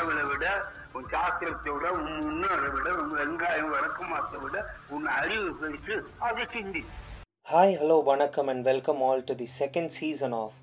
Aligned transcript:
கடவுளை 0.00 0.22
விட 0.24 0.46
உன் 0.92 1.08
சாஸ்திரத்தை 1.14 1.70
விட 1.72 1.86
உன் 1.92 2.06
முன்னோரை 2.18 2.68
விட 2.74 2.88
உன் 3.00 3.10
வெங்காயம் 3.18 3.72
வழக்கமாத்தை 3.72 4.38
விட 4.42 4.58
உன் 4.88 5.06
அறிவு 5.06 5.48
பேசு 5.54 5.96
அதை 6.18 6.44
சிந்தி. 6.52 6.82
ஹாய் 7.50 7.74
ஹலோ 7.80 7.96
வணக்கம் 8.04 8.48
and 8.52 8.62
welcome 8.62 9.02
all 9.02 9.24
to 9.24 9.34
the 9.34 9.46
second 9.58 9.92
season 9.98 10.32
of 10.32 10.56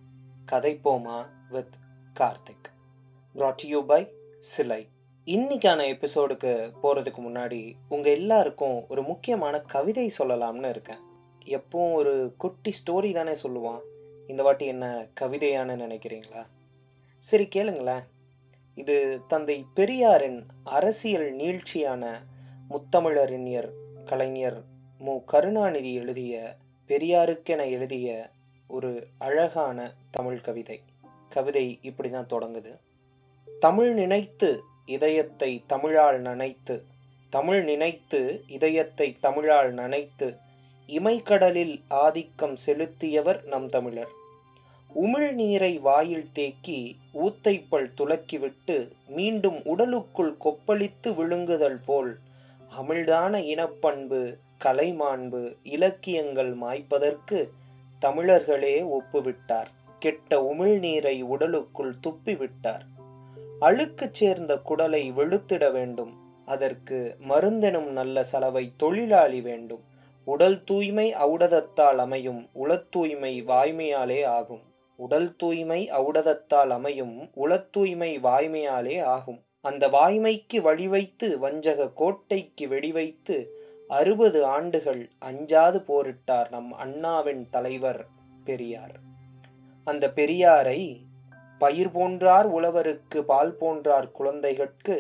Kathaippoma 0.52 1.20
with 1.50 1.78
Karthik. 2.20 2.70
Brought 3.36 3.66
you 3.66 3.82
by 3.86 4.02
Silai 4.40 4.82
இன்னைக்கான 5.26 5.88
எபிசோடுக்கு 5.94 6.56
போகிறதுக்கு 6.84 7.24
முன்னாடி 7.28 7.62
உங்கள் 7.90 8.18
எல்லாருக்கும் 8.20 8.78
ஒரு 8.90 9.04
முக்கியமான 9.04 9.62
கவிதை 9.76 10.10
சொல்லலாம்னு 10.20 10.70
இருக்கேன். 10.70 11.02
எப்பவும் 11.58 11.98
ஒரு 12.02 12.34
குட்டி 12.38 12.74
ஸ்டோரி 12.82 13.14
தானே 13.14 13.38
சொல்லுவான். 13.46 13.82
இந்த 14.28 14.44
வாட்டி 14.44 14.66
என்ன 14.76 15.08
கவிதையான்னு 15.22 15.82
நினைக்கிறீங்களா? 15.86 16.46
சரி 17.24 17.48
கேளுங்களேன். 17.56 18.06
இது 18.78 19.22
தந்தை 19.28 19.66
பெரியாரின் 19.74 20.46
அரசியல் 20.64 21.36
நீழ்ச்சியான 21.36 22.04
முத்தமிழறிஞர் 22.70 23.70
கலைஞர் 24.06 24.64
மு. 25.00 25.24
கருணாநிதி 25.26 25.94
எழுதிய 25.94 26.56
பெரியாருக்கென 26.88 27.70
எழுதிய 27.70 28.30
ஒரு 28.68 29.08
அழகான 29.18 29.94
தமிழ் 30.12 30.42
கவிதை. 30.42 30.82
கவிதை 31.30 31.80
இப்படி 31.82 32.10
தான் 32.10 32.30
தொடங்குது. 32.30 32.80
தமிழ் 33.60 33.94
நினைத்து 33.94 34.62
இதயத்தை 34.86 35.64
தமிழால் 35.68 36.22
நனைத்து 36.22 36.82
தமிழ் 37.30 37.64
நினைத்து 37.64 38.44
இதயத்தை 38.48 39.18
தமிழால் 39.20 39.74
நனைத்து 39.74 40.38
இமைக்கடலில் 40.88 41.82
ஆதிக்கம் 41.88 42.56
செலுத்தியவர் 42.66 43.44
நம் 43.44 43.68
தமிழர். 43.68 44.16
உமிழ் 44.98 45.34
நீரை 45.34 45.80
வாயில் 45.80 46.32
தேக்கி 46.32 46.98
ஊத்தைப்பல் 47.14 47.92
துலக்கிவிட்டு 47.98 48.92
மீண்டும் 49.08 49.62
உடலுக்குள் 49.64 50.38
கொப்பளித்து 50.46 51.16
விழுங்குதல் 51.16 51.80
போல் 51.86 52.18
அமிழ்தான 52.82 53.38
இனப்பண்பு 53.38 54.38
கலைமாண்பு 54.66 55.56
இலக்கியங்கள் 55.64 56.56
மாய்ப்பதற்கு 56.56 57.50
தமிழர்களே 58.00 58.82
ஒப்புவிட்டார். 58.82 59.66
கெட்ட 60.00 60.54
உமிழ்நீரை 60.54 61.22
உடலுக்குள் 61.22 61.96
துப்பிவிட்டார். 62.08 62.82
அழுக்குச் 63.60 64.14
சேர்ந்த 64.14 64.60
குடலை 64.70 65.14
வெளுத்திட 65.14 65.72
வேண்டும். 65.72 66.14
அதற்கு 66.46 67.18
மருந்தெனும் 67.30 67.88
நல்ல 67.88 68.24
சலவை 68.24 68.72
தொழிலாளி 68.78 69.42
வேண்டும். 69.42 69.84
உடல் 70.24 70.64
தூய்மை 70.64 71.14
ஔடதத்தால் 71.14 71.96
அமையும் 71.96 72.50
உளத்தூய்மை 72.56 73.44
வாய்மையாலே 73.44 74.26
ஆகும். 74.26 74.67
உடல் 74.98 75.36
தூய்மை 75.36 75.90
ஔடதத்தால் 75.92 76.70
அமையும் 76.70 77.30
உளத்தூய்மை 77.36 78.12
வாய்மையாலே 78.20 79.02
ஆகும். 79.02 79.40
அந்த 79.62 79.88
வாய்மைக்கு 79.88 80.58
வழிவைத்து 80.68 81.28
வஞ்சக 81.38 81.90
கோட்டைக்கு 81.90 82.68
வெடிவைத்து 82.68 83.38
அறுபது 83.88 84.46
ஆண்டுகள் 84.46 85.10
அஞ்சாது 85.26 85.80
போரிட்டார் 85.90 86.50
நம் 86.50 86.72
அண்ணாவின் 86.74 87.44
தலைவர் 87.50 88.06
பெரியார். 88.44 88.96
அந்த 89.84 90.12
பெரியாரை 90.16 90.82
பயிர் 91.60 91.92
போன்றார் 91.92 92.48
உழவருக்கு 92.48 93.20
பால் 93.22 93.54
போன்றார் 93.62 94.12
குழந்தைகட்கு 94.12 94.98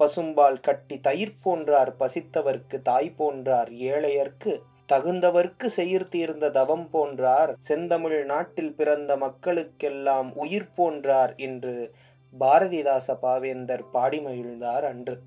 பசும்பால் 0.00 0.58
கட்டி 0.60 0.96
தயிர் 1.00 1.36
போன்றார் 1.44 1.92
பசித்தவர்க்கு 2.00 2.78
தாய் 2.82 3.14
போன்றார் 3.18 3.70
ஏழையர்க்கு 3.90 4.52
தகுந்தவர்க்கு 4.92 5.66
செயிர் 5.66 6.50
தவம் 6.52 6.88
போன்றார். 6.92 7.52
செந்தமிழ் 7.54 8.24
நாட்டில் 8.24 8.74
பிறந்த 8.74 9.16
மக்களுக்கெல்லாம் 9.16 10.32
உயிர் 10.34 10.68
போன்றார் 10.76 11.36
என்று 11.36 11.94
பாரதிதாச 12.40 13.18
பாவேந்தர் 13.22 13.82
பாடி 13.92 14.18
மகிழ்ந்தார் 14.18 14.84
அன்று. 14.84 15.20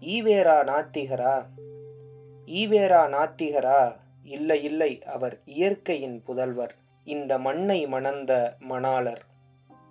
ஈவேரா 0.00 0.64
நாத்திகரா? 0.64 1.44
ஈவேரா 2.46 3.08
நாத்திகரா? 3.08 3.96
இல்லை 4.24 4.62
இல்லை 4.62 5.02
அவர் 5.04 5.38
இயற்கையின் 5.44 6.22
புதல்வர். 6.26 6.74
இந்த 7.04 7.38
மண்ணை 7.38 7.86
மணந்த 7.86 8.54
மணாளர். 8.68 9.20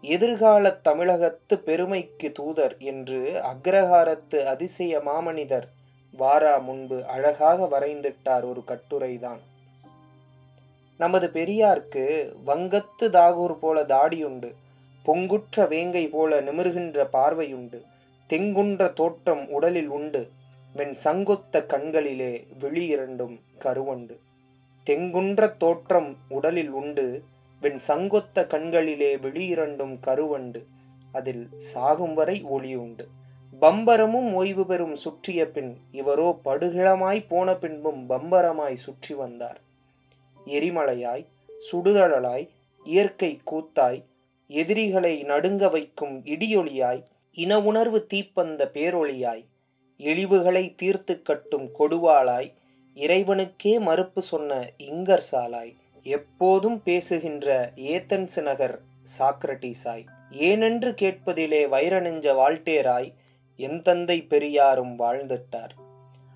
எதிர்கால 0.01 0.71
தமிழகத்து 0.71 1.59
பெருமைக்கு 1.59 2.31
தூதர் 2.31 2.75
என்று 2.77 3.41
அக்ரஹாரத்து 3.43 4.43
அதிசய 4.43 4.99
மாமனிதர் 4.99 5.67
வாரா 6.17 6.57
முன்பு 6.57 7.05
அழகாக 7.05 7.79
வரைந்திட்டார் 7.79 8.43
ஒரு 8.43 8.63
கட்டுரைதான். 8.67 9.39
நமது 10.97 11.29
பெரியார்க்கு 11.33 12.33
வங்கத்து 12.45 13.01
தாகூர் 13.01 13.57
போல 13.59 13.83
தாடியுண்டு 13.83 14.51
பொங்குற்ற 15.05 15.67
வேங்கை 15.67 16.07
போல 16.07 16.41
நிமிர்கின்ற 16.41 17.07
பார்வையுண்டு 17.13 17.81
தெங்குன்ற 18.29 18.93
தோற்றம் 18.93 19.49
உடலில் 19.49 19.87
உண்டு 19.87 20.29
வெண் 20.73 20.95
சங்கொத்த 21.03 21.65
கண்களிலே 21.65 22.47
விழி 22.59 22.85
இரண்டும் 22.85 23.39
கருவண்டு. 23.59 24.17
தெங்குன்ற 24.85 25.57
தோற்றம் 25.57 26.17
உடலில் 26.29 26.69
உண்டு 26.69 27.23
வெண் 27.61 27.79
சங்கொத்த 27.87 28.47
கண்களிலே 28.47 29.17
விழி 29.17 29.45
இரண்டும் 29.45 29.99
கருவண்டு 29.99 30.65
அதில் 31.11 31.49
சாகும் 31.55 32.13
வரை 32.13 32.43
ஒளி 32.43 32.75
உண்டு 32.75 33.07
பம்பரமும் 33.61 34.33
ஓய்வு 34.33 34.65
பெறும் 34.65 34.95
சுற்றிய 34.95 35.49
பின் 35.49 35.77
இவரோ 35.91 36.39
படுகிழமாய் 36.45 37.27
போன 37.27 37.55
பின்பும் 37.55 38.09
பம்பரமாய் 38.09 38.73
சுற்றி 38.73 39.13
வந்தார். 39.13 39.59
எரிமலையாய் 40.45 41.25
சுடுதழலாய் 41.71 42.49
இயற்கை 42.85 43.39
கூத்தாய் 43.51 44.03
எதிரிகளை 44.47 45.23
நடுங்க 45.23 45.69
வைக்கும் 45.69 46.25
இடியொளியாய் 46.25 47.03
இன 47.31 47.61
உணர்வு 47.61 48.05
தீப்பந்த 48.05 48.71
பேரொளியாய் 48.73 49.45
இழிவுகளை 49.97 50.75
தீர்த்து 50.75 51.21
கட்டும் 51.21 51.69
கொடுவாளாய் 51.79 52.53
இறைவனுக்கே 52.95 53.79
மறுப்பு 53.79 54.21
சொன்ன 54.21 54.71
இங்கர் 54.77 55.25
சாலாய் 55.31 55.75
எப்போதும் 56.03 56.81
பேசுகின்ற 56.83 57.71
ஏத்தன்ஸ் 57.75 58.41
நகர் 58.41 58.79
சாக்ரட்டிஸாய் 59.19 60.05
ஏனென்று 60.31 60.91
கேட்பதிலே 60.93 61.69
வைரநெஞ்ச 61.69 62.35
வால்டேராய் 62.35 63.13
என் 63.57 63.81
தந்தை 63.81 64.23
பெரியாரும் 64.23 64.99
வாழ்ந்துட்டார். 64.99 65.69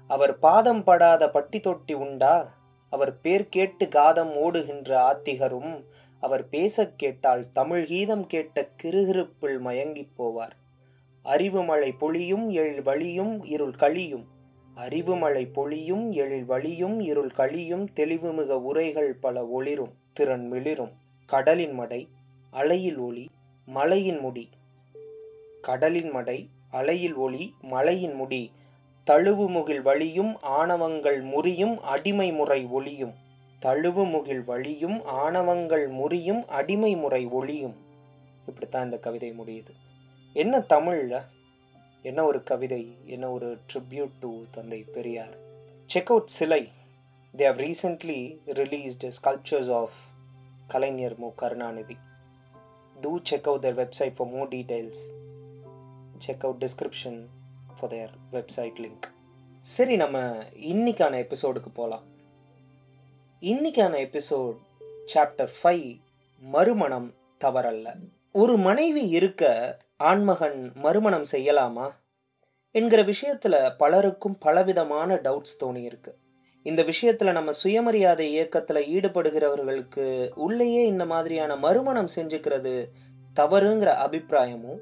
அவர் 0.08 0.40
பாதம் 0.40 0.84
படாத 0.84 1.30
பட்டி 1.30 1.60
தொட்டி 1.60 1.94
உண்டா? 1.94 2.48
அவர் 2.90 3.22
பேர் 3.22 3.50
கேட்டு 3.50 3.88
காதம் 3.88 4.36
ஓடுகின்ற 4.36 5.14
ஆத்திகரும் 5.14 5.84
அவர் 6.20 6.50
பேசக் 6.50 6.94
கேட்டால் 6.96 7.52
தமிழ் 7.52 7.86
கீதம் 7.86 8.28
கேட்ட 8.28 8.70
கிருகிருப்பில் 8.84 9.60
மயங்கிப் 9.60 10.12
போவார். 10.18 10.52
அறிவுமலை 11.26 11.98
பொழியும் 11.98 12.50
எழில் 12.50 12.82
வழியும் 12.82 13.44
இருள் 13.44 13.72
கழியும். 13.72 14.28
அறிவுமலை 14.76 15.52
பொழியும் 15.54 16.12
எழில் 16.12 16.46
வழியும் 16.46 17.00
இருள் 17.00 17.30
கழியும் 17.30 17.90
தெளிவுமிக 17.96 18.52
உரைகள் 18.52 19.14
பல 19.14 19.48
ஒளிரும் 19.48 19.94
திறன் 20.14 20.48
மிளிரும். 20.48 20.92
கடலின் 21.26 21.74
மடை 21.74 22.08
அலையில் 22.52 22.98
ஒளி 22.98 23.30
மலையின் 23.66 24.20
முடி. 24.20 24.50
கடலின் 25.62 26.10
மடை 26.10 26.50
அலையில் 26.70 27.16
ஒளி 27.16 27.54
மலையின் 27.62 28.14
முடி 28.14 28.52
தழுவுமுகில் 29.06 29.82
வழியும் 29.82 30.42
ஆணவங்கள் 30.42 31.22
முறியும் 31.22 31.82
அடிமை 31.82 32.32
முறை 32.32 32.66
ஒளியும். 32.66 33.14
தழுவுமுகில் 33.62 34.44
வழியும் 34.46 35.06
ஆணவங்கள் 35.06 35.88
முறியும் 35.88 36.48
அடிமை 36.48 36.96
முறை 36.96 37.26
ஒளியும். 37.26 37.76
இப்படித்தான் 38.48 38.84
இந்த 38.84 38.98
கவிதை 38.98 39.34
முடியுது. 39.40 39.70
என்ன 40.34 40.60
தமிழில்? 40.60 41.22
என்ன 42.02 42.24
ஒரு 42.24 42.44
கவிதை? 42.44 42.98
என்ன 43.06 43.32
ஒரு 43.32 43.58
ட்ரிபியூட் 43.74 44.12
டு 44.20 44.44
தந்தை 44.52 44.84
Periyar? 44.84 45.38
Check 45.86 46.12
out 46.12 46.26
Silai 46.26 46.68
they 47.38 47.44
have 47.44 47.60
recently 47.60 48.38
released 48.46 49.12
sculptures 49.22 49.74
of 49.74 49.94
Kalaignar 50.68 51.18
Mu. 51.18 51.34
Karunanidhi. 51.36 51.98
Do 53.02 53.20
check 53.24 53.48
out 53.48 53.66
their 53.66 53.80
website 53.82 54.14
for 54.16 54.28
more 54.28 54.48
details 54.48 55.10
check 56.20 56.44
out 56.44 56.66
description 56.66 57.26
for 57.80 57.90
their 57.90 58.10
website 58.32 58.80
link 58.80 59.12
சரி 59.62 59.96
நம்ம 59.96 60.20
இன்னைக்கான 60.54 61.16
எபிசோடுக்கு 61.18 61.68
போகலாம் 61.74 62.04
இன்னைக்கான 63.42 63.98
எபிசோட் 63.98 64.58
சாப்டர் 65.14 65.48
ஃபைவ் 65.64 66.00
மறுமணம் 66.40 67.14
தவறல்ல. 67.44 67.96
ஒரு 68.32 68.58
மனைவி 68.58 69.08
இருக்க 69.08 69.78
ஆண்மகன் 69.98 70.72
மறுமணம் 70.76 71.26
செய்யலாமா? 71.32 71.90
என்கிற 72.72 73.02
விஷயத்தில் 73.02 73.72
பலருக்கும் 73.78 74.38
பலவிதமான 74.38 75.16
டவுட்ஸ் 75.16 75.64
தோணியிருக்கு. 75.64 76.14
இந்த 76.64 76.84
விஷயத்தில் 76.84 77.32
நம்ம 77.32 77.52
சுயமரியாதை 77.52 78.30
இயக்கத்தில் 78.30 79.00
ஈடுபடுகிறவர்களுக்கு 79.00 80.30
உள்ளேயே 80.36 80.86
இந்த 80.86 81.06
மாதிரியான 81.06 81.56
மறுமணம் 81.56 82.08
செஞ்சுக்கிறது 82.16 82.88
தவறுங்கிற 83.36 83.86
அபிப்பிராயமும் 83.86 84.80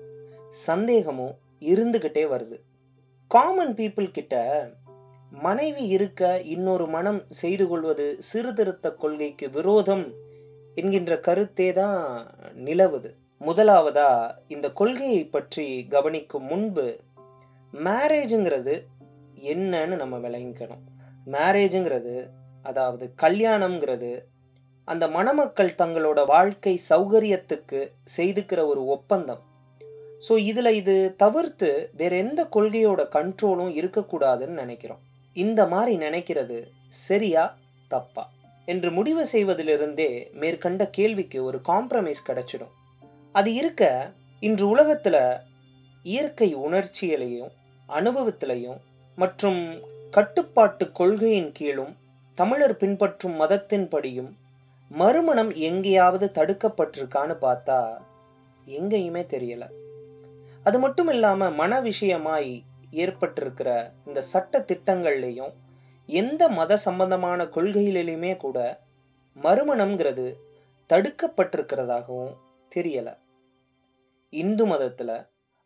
சந்தேகமும் 0.50 1.36
இருந்துகிட்டே 1.62 2.24
வருது. 2.32 2.58
காமன் 3.28 3.74
பீப்புள் 3.74 4.12
கிட்ட 4.12 4.36
மனைவி 5.32 5.88
இருக்க 5.88 6.42
இன்னொரு 6.42 6.88
மனம் 6.88 7.24
செய்து 7.30 7.68
கொள்வது 7.68 8.16
சீர்திருத்த 8.20 8.92
கொள்கைக்கு 8.92 9.50
விரோதம் 9.50 10.14
என்கின்ற 10.76 11.20
கருத்தே 11.20 11.74
தான் 11.74 12.28
நிலவுது. 12.56 13.10
முதலாவதா 13.46 14.36
இந்த 14.48 14.72
கொள்கையை 14.72 15.26
பற்றி 15.26 15.86
கவனிக்கும் 15.88 16.44
முன்பு 16.44 17.00
மேரேஜுங்கிறது 17.74 18.76
என்னன்னு 19.36 19.96
நம்ம 19.96 20.18
விளங்கிக்கணும். 20.18 20.84
மேரேஜுங்கிறது 21.32 22.30
அதாவது 22.64 23.14
கல்யாணம்ங்கிறது 23.22 24.24
அந்த 24.84 25.08
மணமக்கள் 25.08 25.78
தங்களோட 25.78 26.26
வாழ்க்கை 26.26 26.80
சௌகரியத்துக்கு 26.90 27.92
செய்துக்கிற 28.18 28.66
ஒரு 28.66 28.86
ஒப்பந்தம். 28.86 29.56
ஸோ 30.19 30.38
இதில் 30.38 30.66
இது 30.66 31.14
தவிர்த்து 31.18 31.90
வேற 31.98 32.16
எந்த 32.16 32.48
கொள்கையோட 32.56 33.02
கண்ட்ரோலும் 33.16 33.74
இருக்கக்கூடாதுன்னு 33.80 34.58
நினைக்கிறோம். 34.64 35.00
இந்த 35.34 35.68
மாதிரி 35.68 35.98
நினைக்கிறது 35.98 36.68
சரியா 36.88 37.58
தப்பா? 37.88 38.30
என்று 38.66 38.92
முடிவு 38.92 39.28
செய்வதிலிருந்தே 39.31 40.30
மேற்கண்ட 40.31 40.90
கேள்விக்கு 40.90 41.44
ஒரு 41.44 41.62
காம்ப்ரமைஸ் 41.68 42.28
கிடைச்சிடும். 42.28 42.74
அது 43.31 43.54
இருக்க 43.54 44.12
இன்று 44.40 44.69
உலகத்தில் 44.69 45.38
இயற்கை 46.04 46.56
உணர்ச்சியிலையும் 46.56 47.50
அனுபவத்திலையும் 47.90 48.78
மற்றும் 49.16 49.80
கட்டுப்பாட்டு 50.10 50.92
கொள்கையின் 50.92 51.52
கீழும் 51.52 51.96
தமிழர் 52.34 52.78
பின்பற்றும் 52.78 53.42
மதத்தின்படியும் 53.42 54.31
மறுமணம் 54.90 55.52
எங்கேயாவது 55.54 56.31
தடுக்கப்பட்டிருக்கான்னு 56.36 57.36
பார்த்தா 57.42 57.98
எங்கேயுமே 58.68 59.25
தெரியலை. 59.36 59.68
அது 60.68 60.78
மட்டும் 60.80 61.10
இல்லாமல் 61.14 61.56
மன 61.60 61.81
விஷயமாய் 61.81 62.52
ஏற்பட்டிருக்கிற 63.04 63.69
இந்த 64.06 64.19
சட்ட 64.31 64.60
திட்டங்கள்லையும் 64.69 65.54
எந்த 66.10 66.44
மத 66.58 66.78
சம்பந்தமான 66.78 67.40
கொள்கைகளிலுமே 67.56 68.31
கூட 68.38 68.58
மறுமணம்ங்கிறது 69.44 70.25
தடுக்கப்பட்டிருக்கிறதாகவும் 70.90 72.36
தெரியலை. 72.72 73.14
இந்து 74.34 74.66
மதத்தில் 74.66 75.16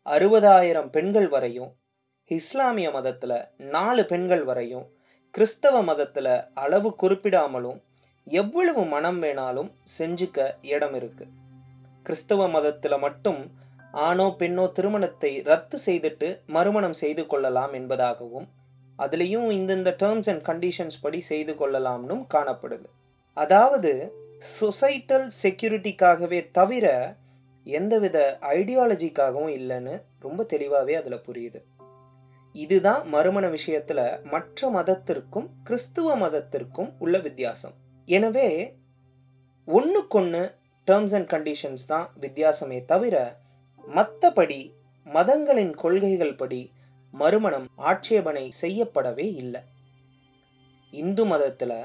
அறுபதாயிரம் 0.06 0.90
பெண்கள் 0.90 1.28
வரையும் 1.28 1.70
இஸ்லாமிய 2.30 2.90
மதத்தில் 2.90 3.38
நாலு 3.74 4.02
பெண்கள் 4.04 4.44
வரையும் 4.44 4.86
கிறிஸ்தவ 5.34 5.76
மதத்தில் 5.82 6.34
அளவு 6.54 6.90
குறிப்பிடாமலும் 7.02 7.80
எவ்வளவு 8.26 8.82
மனம் 8.84 9.20
வேணாலும் 9.22 9.70
செஞ்சுக்க 9.98 10.38
இடம் 10.74 10.94
இருக்கு. 10.94 11.24
கிறிஸ்தவ 12.06 12.48
மதத்தில் 12.48 12.98
மட்டும் 12.98 13.40
ஆணோ 13.92 14.34
பெண்ணோ 14.38 14.72
திருமணத்தை 14.72 15.42
ரத்து 15.42 15.78
செய்துட்டு 15.86 16.38
மறுமணம் 16.46 16.92
செய்து 16.92 17.26
கொள்ளலாம் 17.26 17.72
என்பதாகவும் 17.72 18.46
அதுலேயும் 18.98 19.50
இந்தந்த 19.50 19.94
டேர்ம்ஸ் 19.98 20.28
அண்ட் 20.28 20.44
கண்டிஷன்ஸ் 20.44 21.00
படி 21.00 21.20
செய்து 21.20 21.52
கொள்ளலாம்னும் 21.52 22.24
காணப்படுது. 22.34 22.86
அதாவது 23.32 24.12
சொசைட்டல் 24.60 25.28
செக்யூரிட்டிக்காகவே 25.42 26.50
தவிர 26.50 27.16
எந்தவித 27.64 28.38
ஐடியாலஜிக்காகவும் 28.40 29.52
இல்லைன்னு 29.58 30.02
ரொம்ப 30.20 30.44
தெளிவாகவே 30.44 30.94
அதில் 30.94 31.24
புரியுது. 31.28 31.60
இதுதான் 32.52 33.08
மறுமண 33.08 33.48
விஷயத்துல 33.48 34.22
மற்ற 34.22 34.70
மதத்திற்கும் 34.70 35.46
கிறிஸ்துவ 35.64 36.16
மதத்திற்கும் 36.16 36.90
உள்ள 36.98 37.18
வித்தியாசம். 37.18 37.72
எனவே 38.06 38.76
ஒன்றுக்கொன்று 39.66 40.54
டேர்ம்ஸ் 40.86 41.14
அண்ட் 41.14 41.30
கண்டிஷன்ஸ் 41.30 41.86
தான் 41.86 42.10
வித்தியாசமே 42.20 42.84
தவிர 42.84 43.40
மற்றபடி 43.94 44.60
மதங்களின் 45.04 45.74
கொள்கைகள் 45.74 46.34
படி 46.34 46.70
மறுமணம் 47.10 47.68
ஆட்சேபனை 47.76 48.52
செய்யப்படவே 48.62 49.26
இல்லை. 49.34 49.60
இந்து 50.90 51.24
மதத்தில் 51.24 51.76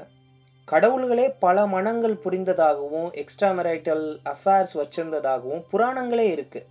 கடவுள்களே 0.68 1.34
பல 1.38 1.66
மனங்கள் 1.66 2.20
புரிந்ததாகவும் 2.24 3.10
எக்ஸ்ட்ரா 3.12 3.50
மெரைட்டல் 3.50 4.18
அஃபேர்ஸ் 4.24 4.74
வச்சிருந்ததாகவும் 4.74 5.64
புராணங்களே 5.72 6.26
இருக்கு. 6.30 6.66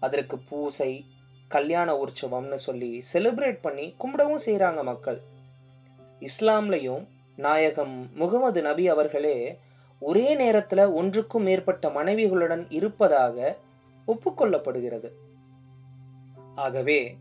அதற்கு 0.00 0.38
பூசை 0.38 1.04
கல்யாண 1.48 2.04
உற்சவம்னு 2.04 2.54
சொல்லி 2.54 3.02
செலிப்ரேட் 3.12 3.58
பண்ணி 3.62 3.94
கும்பிடவும் 3.98 4.44
செய்கிறாங்க 4.46 4.82
மக்கள். 4.82 5.20
இஸ்லாம்லையும் 6.20 7.04
நாயகம் 7.36 8.10
முகமது 8.14 8.62
நபி 8.62 8.88
அவர்களே 8.88 9.58
ஒரே 10.00 10.34
நேரத்தில் 10.34 10.92
ஒன்றுக்கும் 10.92 11.42
மேற்பட்ட 11.42 11.88
மனைவிகளுடன் 11.88 12.66
இருப்பதாக 12.68 13.56
ஒப்புக்கொள்ளப்படுகிறது. 14.08 15.10
ஆகவே 16.54 17.16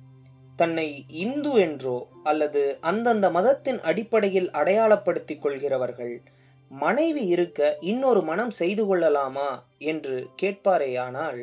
தன்னை 0.56 1.06
இந்து 1.08 1.54
என்றோ 1.54 2.08
அல்லது 2.24 2.78
அந்தந்த 2.82 3.30
மதத்தின் 3.30 3.80
அடிப்படையில் 3.80 4.50
அடையாளப்படுத்திக் 4.52 5.42
கொள்கிறவர்கள் 5.42 6.22
மனைவி 6.70 7.28
இருக்க 7.28 7.78
இன்னொரு 7.82 8.22
மனம் 8.22 8.50
செய்து 8.50 8.86
கொள்ளலாமா 8.86 9.50
என்று 9.78 10.30
கேட்பாரேயானால் 10.42 11.42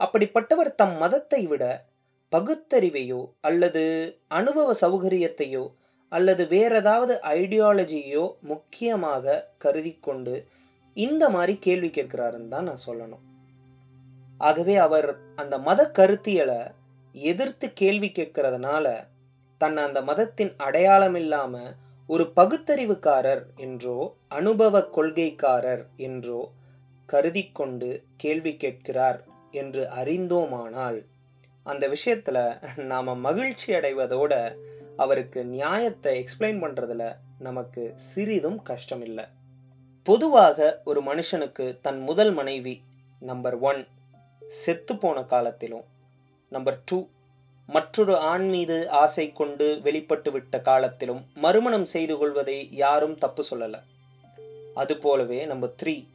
அப்படிப்பட்டவர் 0.00 0.74
தம் 0.74 0.96
மதத்தை 0.96 1.46
விட 1.46 1.86
பகுத்தறிவையோ 2.32 3.20
அல்லது 3.40 3.84
அனுபவ 4.28 4.74
சௌகரியத்தையோ 4.80 5.64
அல்லது 6.08 6.46
வேற 6.46 6.76
ஏதாவது 6.78 7.14
ஐடியாலஜியோ 7.22 8.24
முக்கியமாக 8.40 9.44
கருதி 9.58 9.98
கொண்டு 10.00 10.46
இந்த 10.96 11.28
மாதிரி 11.28 11.58
கேள்வி 11.58 11.88
கேட்கிறாருன்னு 11.88 12.48
தான் 12.48 12.64
நான் 12.64 12.86
சொல்லணும். 12.86 13.24
ஆகவே 14.42 14.74
அவர் 14.76 15.08
அந்த 15.36 15.54
மத 15.58 15.80
கருத்தியலை 15.92 16.60
எதிர்த்து 17.14 17.66
கேள்வி 17.72 18.08
கேட்கறதுனால 18.10 18.86
தன்னை 19.60 19.80
அந்த 19.84 20.00
மதத்தின் 20.02 20.52
அடையாளம் 20.58 21.14
இல்லாம 21.14 21.54
ஒரு 22.08 22.24
பகுத்தறிவுக்காரர் 22.36 23.42
என்றோ 23.56 23.96
அனுபவ 24.28 24.80
கொள்கைக்காரர் 24.90 25.84
என்றோ 25.98 26.40
கருதி 27.08 27.44
கொண்டு 27.52 27.90
கேள்வி 28.16 28.52
கேட்கிறார் 28.56 29.20
என்று 29.52 29.82
அறிந்தோமானால் 30.00 30.98
அந்த 31.66 31.84
விஷயத்துல 31.88 32.38
நாம 32.86 33.14
மகிழ்ச்சி 33.20 33.68
அடைவதோட 33.72 34.34
அவருக்கு 34.96 35.40
நியாயத்தை 35.46 36.12
எக்ஸ்பிளைன் 36.18 36.60
பண்றதுல 36.62 37.04
நமக்கு 37.38 37.82
சிறிதும் 38.04 38.60
கஷ்டம் 38.62 39.02
இல்லை 39.02 39.26
பொதுவாக 40.06 40.58
ஒரு 40.84 41.00
மனுஷனுக்கு 41.02 41.64
தன் 41.80 42.00
முதல் 42.00 42.32
மனைவி 42.32 42.74
நம்பர் 43.22 43.56
ஒன் 43.60 43.82
செத்து 44.46 44.96
போன 44.96 45.22
காலத்திலும் 45.22 45.84
நம்பர் 46.48 46.78
டூ 46.84 47.06
மற்றொரு 47.66 48.16
ஆண் 48.16 48.48
மீது 48.48 48.90
ஆசை 48.90 49.32
கொண்டு 49.32 49.80
வெளிப்பட்டுவிட்ட 49.82 50.62
காலத்திலும் 50.62 51.26
மறுமணம் 51.34 51.84
செய்து 51.84 52.18
கொள்வதை 52.18 52.68
யாரும் 52.70 53.18
தப்பு 53.18 53.44
சொல்லலை. 53.50 53.80
அதுபோலவே 54.74 55.44
நம்பர் 55.44 55.74
த்ரீ 55.82 56.06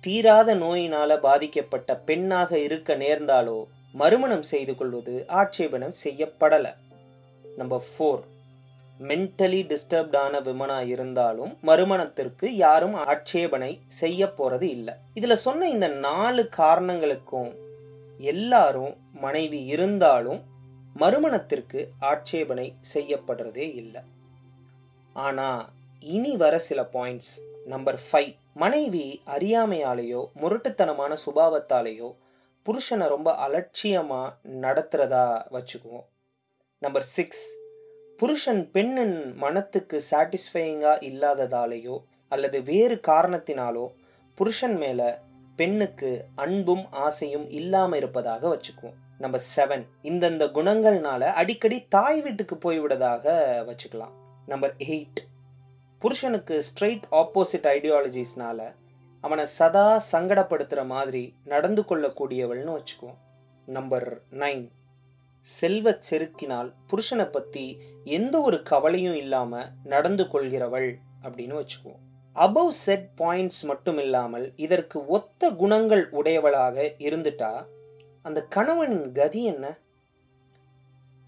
தீராத 0.00 0.54
நோயினால 0.54 1.20
பாதிக்கப்பட்ட 1.20 1.96
பெண்ணாக 1.96 2.58
இருக்க 2.58 2.96
நேர்ந்தாலோ 2.96 3.64
மறுமணம் 3.92 4.42
செய்து 4.42 4.74
கொள்வது 4.74 5.24
ஆட்சேபனம் 5.28 5.94
செய்யப்படலை. 6.04 6.74
நம்பர் 7.56 7.82
ஃபோர் 7.98 8.22
மென்டலி 9.08 9.60
டிஸ்டர்ப்டான 9.70 10.40
விமனா 10.46 10.78
இருந்தாலும் 10.86 11.52
மறுமணத்திற்கு 11.62 12.46
யாரும் 12.56 12.94
ஆட்சேபனை 12.94 13.80
செய்ய 14.00 14.26
போறது 14.38 14.66
இல்லை. 14.76 14.94
இதுல 15.14 15.32
சொன்ன 15.32 15.68
இந்த 15.68 15.88
நாலு 15.88 16.48
காரணங்களுக்கும் 16.48 17.50
எல்லாரும் 18.18 18.94
மனைவி 19.12 19.60
இருந்தாலும் 19.64 20.40
மறுமணத்திற்கு 20.94 21.80
ஆட்சேபனை 21.98 22.66
செய்யப்படுறதே 22.94 23.66
இல்லை. 23.74 24.02
ஆனா 25.12 25.48
இனி 26.00 26.36
வர 26.36 26.54
சில 26.58 26.82
பாயிண்ட்ஸ் 26.92 27.32
நம்பர் 27.64 27.98
ஃபைவ் 28.06 28.32
மனைவி 28.54 29.06
அறியாமையாலேயோ 29.26 30.22
முரட்டுத்தனமான 30.40 31.12
சுபாவத்தாலேயோ 31.26 32.08
புருஷனை 32.66 33.06
ரொம்ப 33.08 33.30
அலட்சியமாக 33.46 34.34
நடத்துறதா 34.64 35.26
வச்சுக்குவோம். 35.56 36.06
நம்பர் 36.82 37.06
சிக்ஸ் 37.16 37.44
புருஷன் 38.22 38.70
பெண்ணின் 38.70 39.36
மனத்துக்கு 39.36 40.00
சாட்டிஸ்ஃபையிங்காக 40.10 41.00
இல்லாததாலேயோ 41.08 41.96
அல்லது 42.28 42.62
வேறு 42.62 43.00
காரணத்தினாலோ 43.08 43.86
புருஷன் 44.34 44.76
மேலே 44.76 45.08
பெண்ணுக்கு 45.56 46.24
அன்பும் 46.34 46.84
ஆசையும் 46.90 47.50
இல்லாமல் 47.50 47.98
இருப்பதாக 47.98 48.42
வச்சுக்குவோம். 48.54 48.98
நம்பர் 49.18 49.42
செவன் 49.56 49.84
இந்தந்த 50.02 50.46
குணங்கள்னால 50.58 51.22
அடிக்கடி 51.40 51.86
தாய் 51.88 52.20
வீட்டுக்கு 52.20 52.58
போய்விடதாக 52.64 53.24
வச்சுக்கலாம். 53.68 54.14
நம்பர் 54.46 54.74
எயிட் 54.78 55.22
புருஷனுக்கு 55.98 56.62
ஸ்ட்ரெயிட் 56.68 57.08
ஆப்போசிட் 57.10 57.68
ஐடியாலஜிஸ்னால 57.74 58.60
அவனை 59.20 59.44
சதா 59.44 60.02
சங்கடப்படுத்துகிற 60.12 60.84
மாதிரி 60.86 61.34
நடந்து 61.44 61.82
கொள்ளக்கூடியவள்னு 61.82 62.78
வச்சுக்குவோம். 62.78 63.20
நம்பர் 63.66 64.08
நைன் 64.30 64.64
செல்வச் 65.44 66.06
செருக்கினால் 66.08 66.68
புருஷனை 66.90 67.26
பற்றி 67.30 67.64
எந்த 68.04 68.34
ஒரு 68.40 68.58
கவலையும் 68.62 69.14
இல்லாமல் 69.14 69.70
நடந்து 69.84 70.24
கொள்கிறவள் 70.24 70.90
அப்படின்னு 71.24 71.56
வச்சுக்குவோம். 71.58 72.02
அபவ் 72.36 72.74
செட் 72.84 73.08
பாயிண்ட்ஸ் 73.18 73.62
மட்டும் 73.62 73.98
இல்லாமல் 73.98 74.46
இதற்கு 74.56 74.98
ஒத்த 75.06 75.50
குணங்கள் 75.50 76.04
உடையவளாக 76.10 76.86
இருந்துட்டா 76.98 77.52
அந்த 78.22 78.40
கணவனின் 78.44 79.12
கதி 79.12 79.42
என்ன? 79.44 79.64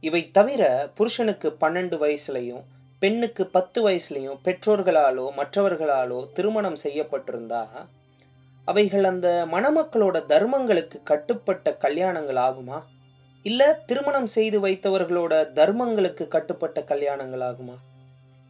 இவை 0.03 0.23
தவிர 0.31 0.63
புருஷனுக்கு 0.95 1.51
பன்னெண்டு 1.61 1.97
வயசுலையும் 2.05 2.65
பெண்ணுக்கு 3.03 3.45
பத்து 3.47 3.79
வயசுலையும் 3.89 4.41
பெற்றோர்களாலோ 4.45 5.27
மற்றவர்களாலோ 5.41 6.19
திருமணம் 6.33 6.83
செய்யப்பட்டிருந்தா 6.83 7.63
அவைகள் 8.69 9.05
அந்த 9.05 9.29
மணமக்களோட 9.53 10.19
தர்மங்களுக்கு 10.33 10.99
கட்டுப்பட்ட 11.03 11.77
கல்யாணங்கள் 11.81 12.41
ஆகுமா? 12.49 12.79
இல்ல 13.45 13.83
திருமணம் 13.87 14.27
செய்து 14.27 14.61
வைத்தவர்களோட 14.61 15.33
தர்மங்களுக்கு 15.55 16.29
கட்டுப்பட்ட 16.29 16.81
கல்யாணங்கள் 16.81 17.45
ஆகுமா 17.45 17.75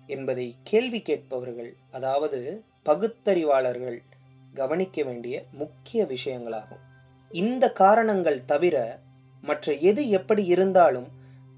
என்பதை 0.06 0.56
கேள்வி 0.62 1.02
கேட்பவர்கள் 1.02 1.74
அதாவது 1.90 2.62
பகுத்தறிவாளர்கள் 2.84 3.98
கவனிக்க 4.54 5.02
வேண்டிய 5.02 5.44
முக்கிய 5.52 6.04
விஷயங்களாகும். 6.04 6.82
இந்த 7.30 7.72
காரணங்கள் 7.72 8.40
தவிர 8.40 8.98
மற்ற 9.42 9.72
எது 9.72 10.08
எப்படி 10.08 10.44
இருந்தாலும் 10.44 11.08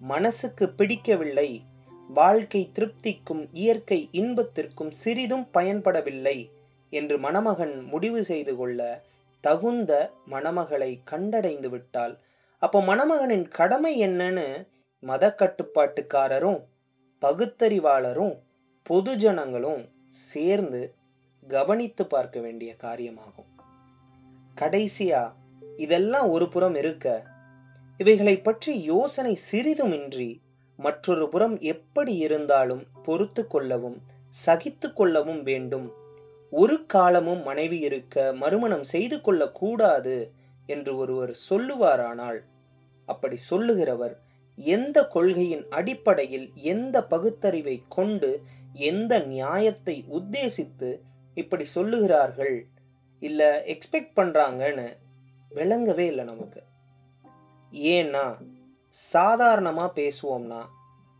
மனசுக்கு 0.00 0.68
பிடிக்கவில்லை 0.68 1.62
வாழ்க்கை 2.08 2.70
திருப்திக்கும் 2.72 3.48
இயற்கை 3.52 4.08
இன்பத்திற்கும் 4.12 4.90
சிறிதும் 4.90 5.48
பயன்படவில்லை 5.54 6.50
என்று 6.90 7.18
மணமகன் 7.18 7.82
முடிவு 7.82 8.24
செய்து 8.24 8.56
கொள்ள 8.56 9.02
தகுந்த 9.40 10.10
மணமகளை 10.30 10.98
கண்டடைந்து 11.10 11.66
விட்டால் 11.66 12.18
அப்போ 12.58 12.80
மணமகனின் 12.82 13.48
கடமை 13.48 14.06
என்னன்னு 14.06 14.66
மத 15.02 15.34
கட்டுப்பாட்டுக்காரரும் 15.38 16.60
பகுத்தறிவாளரும் 17.22 18.34
பொதுஜனங்களும் 18.90 19.88
சேர்ந்து 20.08 20.94
கவனித்து 21.48 22.06
பார்க்க 22.06 22.40
வேண்டிய 22.40 22.76
காரியமாகும். 22.82 23.50
கடைசியா 24.60 25.32
இதெல்லாம் 25.76 26.28
ஒரு 26.28 26.48
புறம் 26.48 26.74
இருக்க 26.74 27.24
இவைகளை 27.98 28.38
பற்றி 28.38 28.82
யோசனை 28.82 29.38
சிறிதுமின்றி 29.50 30.40
மற்றொரு 30.76 31.28
புறம் 31.28 31.58
எப்படி 31.58 32.16
இருந்தாலும் 32.16 32.86
பொறுத்து 33.02 33.46
கொள்ளவும் 33.46 34.02
சகித்து 34.46 34.92
கொள்ளவும் 34.92 35.42
வேண்டும். 35.42 35.92
ஒரு 36.50 36.86
காலமும் 36.86 37.42
மனைவி 37.42 37.78
இருக்க 37.78 38.32
மறுமணம் 38.32 38.82
செய்து 38.82 39.20
கொள்ளக்கூடாது 39.20 40.32
என்று 40.66 40.96
ஒருவர் 40.96 41.36
சொல்லுவாரானால் 41.50 42.40
அப்படி 43.06 43.36
சொல்லுகிறவர் 43.50 44.16
எந்த 44.56 45.08
கொள்கையின் 45.08 45.66
அடிப்படையில் 45.70 46.52
எந்த 46.54 47.04
பகுத்தறிவை 47.04 47.82
கொண்டு 47.88 48.42
எந்த 48.72 49.18
நியாயத்தை 49.18 50.04
உத்தேசித்து 50.12 51.00
இப்படி 51.34 51.64
சொல்லுகிறார்கள் 51.74 52.62
இல்ல 53.20 53.62
எக்ஸ்பெக்ட் 53.66 54.16
பண்றாங்கன்னு 54.16 54.96
விளங்கவே 55.50 56.06
இல்லை 56.06 56.24
நமக்கு. 56.24 56.62
ஏன்னா 57.72 58.36
சாதாரணமா 59.12 59.90
பேசுவோம்னா 59.94 60.64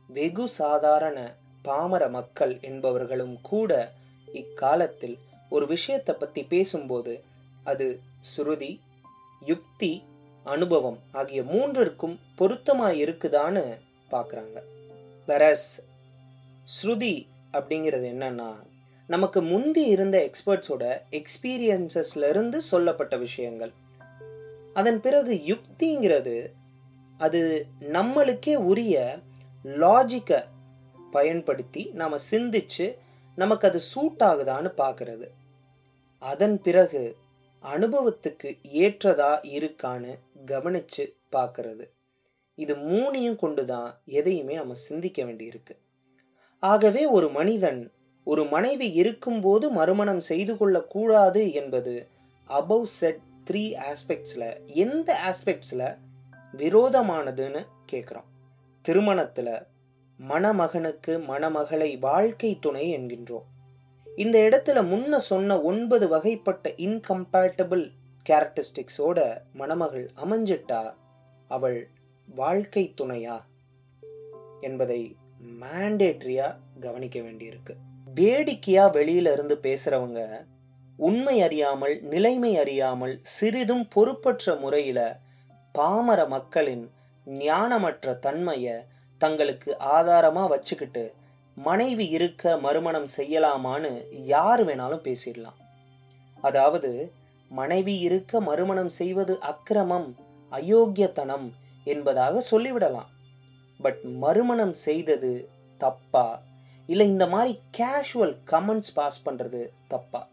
வெகு 0.09 0.49
சாதாரண 0.49 1.35
பாமர 1.63 2.09
மக்கள் 2.09 2.55
என்பவர்களும் 2.55 3.41
கூட 3.41 3.93
இக்காலத்தில் 4.33 5.19
ஒரு 5.51 5.67
விஷயத்தை 5.67 6.15
பத்தி 6.19 6.45
பேசும்போது 6.45 7.23
அது 7.65 8.01
சுருதி 8.21 8.81
யுக்தி 9.41 10.03
அனுபவம் 10.45 10.99
ஆகிய 11.13 11.43
மூன்றிற்கும் 11.43 12.19
பொருத்தமாக 12.37 12.93
இருக்குதான்னு 12.93 13.79
பார்க்குறாங்க 14.11 14.61
வெரஸ் 15.27 15.79
ஸ்ருதி 16.65 17.27
அப்படிங்கிறது 17.53 18.07
என்னன்னா 18.07 18.55
நமக்கு 19.07 19.43
முந்தி 19.43 19.85
இருந்த 19.85 20.31
எக்ஸ்பர்ட்ஸோட 20.31 21.01
எக்ஸ்பீரியன்சஸ்லேருந்து 21.11 22.57
சொல்லப்பட்ட 22.57 23.17
விஷயங்கள். 23.17 23.73
அதன் 24.75 25.01
பிறகு 25.01 25.35
யுக்திங்கிறது 25.35 26.53
அது 27.19 27.67
நம்மளுக்கே 27.81 28.55
உரிய 28.55 29.19
லாஜிக்கை 29.65 30.45
பயன்படுத்தி 31.11 31.91
நாம் 31.93 32.19
சிந்திச்சு 32.31 32.97
நமக்கு 33.37 33.69
அது 33.69 33.79
சூட் 33.79 34.21
ஆகுதான்னு 34.21 34.73
பார்க்கறது 34.77 35.29
அதன் 36.19 36.63
பிறகு 36.63 37.17
அனுபவத்துக்கு 37.73 38.49
ஏற்றதா 38.85 39.31
இருக்கான்னு 39.57 40.13
கவனிச்சு 40.47 41.05
பார்க்கறது 41.33 41.85
இது 42.59 42.75
மூணையும் 42.75 43.37
கொண்டு 43.37 43.63
தான் 43.67 43.89
எதையுமே 44.05 44.55
நம்ம 44.55 44.75
சிந்திக்க 44.75 45.25
வேண்டியிருக்கு. 45.25 45.75
ஆகவே 46.63 47.07
ஒரு 47.07 47.29
மனிதன் 47.31 47.81
ஒரு 48.27 48.45
மனைவி 48.45 48.89
இருக்கும்போது 48.93 49.67
மறுமணம் 49.71 50.21
செய்து 50.21 50.57
கொள்ளக்கூடாது 50.57 51.43
என்பது 51.53 51.95
அபவ் 52.51 52.89
செட் 52.99 53.21
த்ரீ 53.51 53.65
ஆஸ்பெக்ட்ஸில் 53.91 54.49
எந்த 54.67 55.11
ஆஸ்பெக்ட்ஸில் 55.31 55.89
விரோதமானதுன்னு 56.55 57.63
கேட்குறோம் 57.93 58.31
திருமணத்தில் 58.85 59.55
மணமகனுக்கு 60.19 61.13
மணமகளை 61.29 61.91
வாழ்க்கை 61.99 62.51
துணை 62.61 62.85
என்கின்றோம். 62.97 63.47
இந்த 64.17 64.39
இடத்துல 64.39 64.77
முன்ன 64.77 65.17
சொன்ன 65.17 65.61
ஒன்பது 65.61 66.09
வகைப்பட்ட 66.09 66.69
இன்கம்பேட்டபிள் 66.69 67.91
கேரக்டரிஸ்டிக்ஸோட 68.29 69.39
மணமகள் 69.53 70.11
அமைஞ்சிட்டா 70.25 70.95
அவள் 71.49 71.89
வாழ்க்கை 72.35 72.95
துணையா 73.01 73.41
என்பதை 74.61 75.17
மேண்டேட்ரியா 75.61 76.57
கவனிக்க 76.81 77.21
வேண்டியிருக்கு. 77.21 77.77
வேடிக்கையா 78.15 78.93
வெளியில 78.93 79.33
இருந்து 79.33 79.59
பேசுறவங்க 79.63 80.47
உண்மை 80.97 81.43
அறியாமல் 81.43 82.01
நிலைமை 82.01 82.59
அறியாமல் 82.59 83.19
சிறிதும் 83.23 83.89
பொறுப்பற்ற 83.89 84.55
முறையில 84.55 85.19
பாமர 85.73 86.27
மக்களின் 86.27 86.91
ஞானமற்ற 87.27 88.19
தன்மையை 88.19 88.75
தங்களுக்கு 89.19 89.77
ஆதாரமா 89.81 90.49
வச்சுக்கிட்டு 90.49 91.15
மனைவி 91.57 92.09
இருக்க 92.09 92.57
மறுமணம் 92.57 93.07
செய்யலாமான்னு 93.17 94.05
யார் 94.11 94.67
வேணாலும் 94.67 95.05
பேசிடலாம். 95.07 95.59
அதாவது 96.41 97.13
மனைவி 97.49 97.99
இருக்க 97.99 98.41
மறுமணம் 98.41 98.89
செய்வது 98.89 99.41
அக்கிரமம் 99.41 100.17
அயோக்கியத்தனம் 100.53 101.53
என்பதாக 101.85 102.43
சொல்லிவிடலாம். 102.51 103.11
பட் 103.81 104.03
மறுமணம் 104.03 104.73
செய்தது 104.73 105.49
தப்பா? 105.79 106.43
இல்லை 106.87 107.07
இந்த 107.07 107.27
மாதிரி 107.27 107.59
கேஷுவல் 107.79 108.37
கமெண்ட்ஸ் 108.51 108.95
பாஸ் 108.95 109.29
பண்ணுறது 109.29 109.69
தப்பா? 109.89 110.29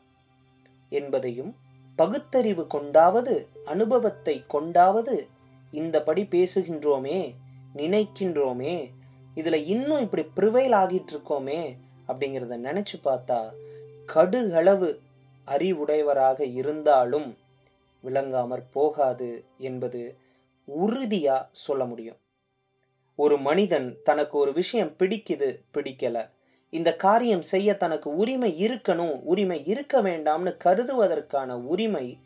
என்பதையும் 0.90 1.56
பகுத்தறிவு 1.96 2.68
கொண்டாவது 2.68 3.48
அனுபவத்தை 3.66 4.44
கொண்டாவது 4.48 5.28
இந்தபடி 5.72 6.24
பேசுகின்றோமே 6.24 7.34
நினைக்கின்றோமே 7.76 8.90
இதில் 9.36 9.66
இன்னும் 9.66 10.02
இப்படி 10.02 10.24
ப்ரிவைல் 10.36 10.74
ஆகிட்டு 10.74 11.12
இருக்கோமே 11.14 11.78
அப்படிங்கிறத 12.08 12.58
நினச்சி 12.58 12.96
பார்த்தா 13.04 13.40
கடுகளவு 14.14 15.00
அறிவுடையவராக 15.48 16.54
இருந்தாலும் 16.54 17.38
விளங்காமற் 18.04 18.72
போகாது 18.72 19.46
என்பது 19.58 20.16
உறுதியாக 20.66 21.50
சொல்ல 21.52 21.86
முடியும். 21.86 22.18
ஒரு 23.16 23.38
மனிதன் 23.38 23.98
தனக்கு 24.04 24.38
ஒரு 24.38 24.54
விஷயம் 24.54 24.96
பிடிக்குது 25.00 25.60
பிடிக்கல. 25.74 26.30
இந்த 26.70 26.96
காரியம் 26.96 27.42
செய்ய 27.42 27.74
தனக்கு 27.74 28.16
உரிமை 28.16 28.68
இருக்கணும் 28.68 29.20
உரிமை 29.24 29.66
இருக்க 29.66 30.02
வேண்டாம்னு 30.02 30.58
கருதுவதற்கான 30.64 31.54
உரிமை 31.54 32.18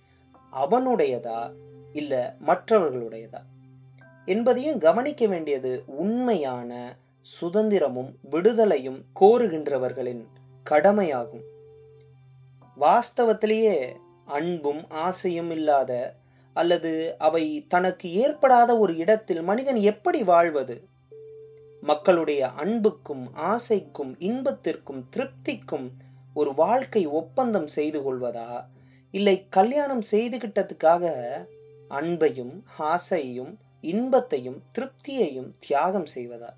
அவனுடையதா 0.53 1.51
இல்லை 1.93 2.19
மற்றவர்களுடையதா? 2.19 3.41
என்பதையும் 4.27 4.79
கவனிக்க 4.79 5.27
வேண்டியது 5.27 5.83
உண்மையான 5.87 6.95
சுதந்திரமும் 7.41 8.11
விடுதலையும் 8.31 8.99
கோருகின்றவர்களின் 9.19 10.23
கடமையாகும். 10.63 11.45
வாஸ்தவத்திலேயே 12.79 13.77
அன்பும் 14.25 14.89
ஆசையும் 14.89 15.51
இல்லாத 15.51 16.13
அல்லது 16.53 17.15
அவை 17.17 17.65
தனக்கு 17.67 18.13
ஏற்படாத 18.13 18.77
ஒரு 18.77 18.97
இடத்தில் 18.97 19.41
மனிதன் 19.41 19.75
எப்படி 19.75 20.23
வாழ்வது? 20.23 20.87
மக்களுடைய 21.81 22.47
அன்புக்கும் 22.47 23.25
ஆசைக்கும் 23.35 24.13
இன்பத்திற்கும் 24.19 25.05
திருப்திக்கும் 25.15 25.87
ஒரு 26.33 26.53
வாழ்க்கை 26.55 27.07
ஒப்பந்தம் 27.07 27.67
செய்து 27.67 27.99
கொள்வதா? 27.99 28.65
இல்லை 29.11 29.45
கல்யாணம் 29.49 30.03
செய்துகிட்டதுக்காக 30.11 31.05
அன்பையும் 31.89 32.55
ஆசையையும் 32.79 33.53
இன்பத்தையும் 33.91 34.59
திருப்தியையும் 34.75 35.51
தியாகம் 35.59 36.09
செய்வதா 36.15 36.51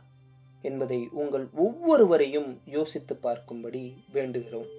என்பதை 0.62 1.00
உங்கள் 1.12 1.46
ஒவ்வொருவரையும் 1.56 2.50
யோசித்து 2.66 3.14
பார்க்கும்படி 3.24 3.84
வேண்டுகிறோம். 4.14 4.70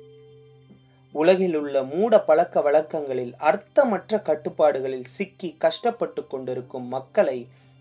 உலகில் 1.13 1.55
உள்ள 1.55 1.77
மூட 1.83 2.15
பழக்க 2.21 2.61
வழக்கங்களில் 2.61 3.33
அர்த்தமற்ற 3.39 4.19
கட்டுப்பாடுகளில் 4.19 5.09
சிக்கி 5.17 5.49
கஷ்டப்பட்டு 5.59 6.23
கொண்டிருக்கும் 6.27 6.87
மக்களை 6.87 7.39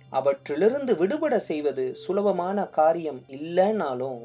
அவற்றிலிருந்து 0.09 0.93
விடுபட 0.95 1.39
செய்வது 1.39 1.95
சுலபமான 1.95 2.67
காரியம் 2.79 3.19
இல்லைனாலும் 3.27 4.23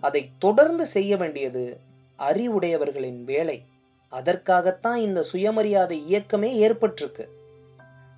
அதை 0.00 0.22
தொடர்ந்து 0.38 0.84
செய்ய 0.86 1.16
வேண்டியது 1.16 1.64
அறிவுடையவர்களின் 2.18 3.20
வேலை. 3.24 3.58
அதற்காகத்தான் 4.12 5.00
இந்த 5.00 5.20
சுயமரியாதை 5.22 5.98
இயக்கமே 6.06 6.50
ஏற்பட்டிருக்கு. 6.68 7.26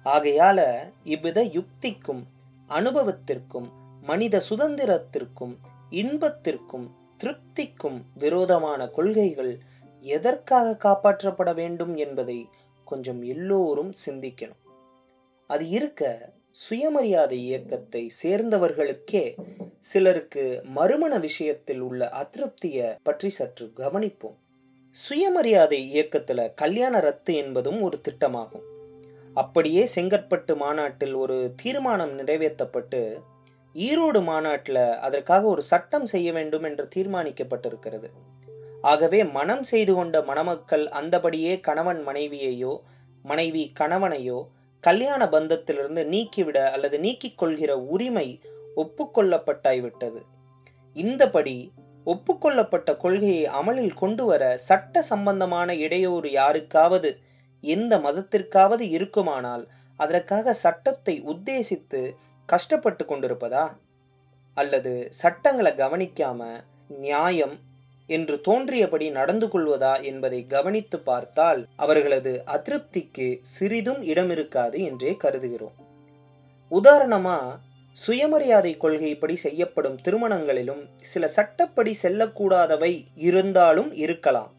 ஆகையால 0.05 0.61
இவ்வித 1.05 1.45
யுக்திக்கும் 1.45 2.23
அனுபவத்திற்கும் 2.69 3.69
மனித 4.01 4.41
சுதந்திரத்திற்கும் 4.51 5.55
இன்பத்திற்கும் 5.91 6.95
திருப்திக்கும் 7.19 8.03
விரோதமான 8.15 8.89
கொள்கைகள் 8.89 9.59
எதற்காக 10.01 10.77
காப்பாற்றப்பட 10.77 11.55
வேண்டும் 11.55 11.95
என்பதை 11.97 12.49
கொஞ்சம் 12.85 13.23
எல்லோரும் 13.23 13.93
சிந்திக்கணும். 14.07 14.61
அது 15.47 15.69
இருக்க 15.69 16.33
சுயமரியாதை 16.51 17.39
இயக்கத்தை 17.45 18.11
சேர்ந்தவர்களுக்கே 18.23 19.37
சிலருக்கு 19.79 20.63
மறுமண 20.65 21.19
விஷயத்தில் 21.19 21.81
உள்ள 21.81 22.09
அதிருப்தியை 22.09 22.97
பற்றி 23.03 23.29
சற்று 23.29 23.73
கவனிப்போம். 23.77 24.37
சுயமரியாதை 24.91 25.81
இயக்கத்துல 25.95 26.55
கல்யாண 26.55 27.01
ரத்து 27.01 27.35
என்பதும் 27.35 27.81
ஒரு 27.81 28.01
திட்டமாகும். 28.09 28.67
அப்படியே 29.35 29.89
செங்கற்பட்டு 29.95 30.57
மாநாட்டில் 30.57 31.15
ஒரு 31.15 31.55
தீர்மானம் 31.57 32.19
நிறைவேற்றப்பட்டு 32.19 33.23
ஈரோடு 33.75 34.23
மாநாட்டில் 34.23 34.99
அதற்காக 34.99 35.47
ஒரு 35.47 35.63
சட்டம் 35.63 36.07
செய்ய 36.07 36.33
வேண்டும் 36.33 36.63
என்று 36.63 36.89
தீர்மானிக்கப்பட்டிருக்கிறது. 36.97 38.09
ஆகவே 38.83 39.25
மனம் 39.25 39.63
செய்து 39.63 39.95
கொண்ட 39.95 40.21
மணமக்கள் 40.23 40.89
அந்தபடியே 40.89 41.61
கணவன் 41.61 42.07
மனைவியையோ 42.07 42.81
மனைவி 43.23 43.73
கணவனையோ 43.81 44.47
கல்யாண 44.81 45.27
பந்தத்திலிருந்து 45.27 46.05
நீக்கிவிட 46.05 46.71
அல்லது 46.71 46.99
நீக்கிக் 46.99 47.39
கொள்கிற 47.39 47.79
உரிமை 47.79 48.41
ஒப்புக்கொள்ளப்பட்டாய்விட்டது. 48.77 50.21
இந்தபடி 50.95 51.73
ஒப்புக்கொள்ளப்பட்ட 52.05 52.97
கொள்கையை 52.97 53.47
அமலில் 53.47 53.95
கொண்டு 53.95 54.25
வர 54.25 54.57
சட்ட 54.57 55.03
சம்பந்தமான 55.03 55.75
இடையூறு 55.75 56.31
யாருக்காவது 56.31 57.19
எந்த 57.63 57.99
மதத்திற்காவது 57.99 58.81
இருக்குமானால் 58.81 59.69
அதற்காக 59.97 60.53
சட்டத்தை 60.53 61.23
உத்தேசித்து 61.23 62.15
கஷ்டப்பட்டு 62.47 63.05
கொண்டிருப்பதா? 63.05 63.73
அல்லது 64.55 65.07
சட்டங்களை 65.11 65.73
கவனிக்காம 65.73 66.65
நியாயம் 66.89 67.59
என்று 68.07 68.41
தோன்றியபடி 68.41 69.11
நடந்து 69.11 69.47
கொள்வதா 69.47 70.03
என்பதை 70.03 70.47
கவனித்து 70.47 70.99
பார்த்தால் 70.99 71.67
அவர்களது 71.77 72.43
அதிருப்திக்கு 72.47 73.39
சிறிதும் 73.41 74.03
இடம் 74.03 74.31
இருக்காது 74.31 74.83
என்றே 74.83 75.17
கருதுகிறோம். 75.25 75.77
உதாரணமா 76.71 77.59
சுயமரியாதை 77.93 78.77
கொள்கைப்படி 78.77 79.37
செய்யப்படும் 79.37 79.99
திருமணங்களிலும் 80.05 80.83
சில 80.97 81.29
சட்டப்படி 81.29 81.97
செல்லக்கூடாதவை 82.03 83.07
இருந்தாலும் 83.15 83.95
இருக்கலாம். 83.95 84.53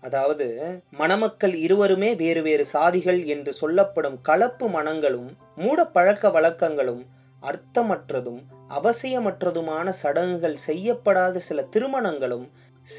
அதாவது 0.00 0.46
மணமக்கள் 0.90 1.54
இருவருமே 1.54 2.14
வேறு 2.14 2.42
வேறு 2.42 2.64
சாதிகள் 2.72 3.26
என்று 3.26 3.52
சொல்லப்படும் 3.52 4.20
கலப்பு 4.20 4.68
மனங்களும் 4.68 5.36
மூட 5.56 5.86
பழக்க 5.86 6.28
வழக்கங்களும் 6.30 7.06
அர்த்தமற்றதும் 7.42 8.40
அவசியமற்றதுமான 8.68 9.88
சடங்குகள் 9.88 10.56
செய்யப்படாத 10.56 11.38
சில 11.38 11.62
திருமணங்களும் 11.62 12.46